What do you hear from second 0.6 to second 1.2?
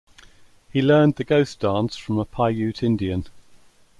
He learned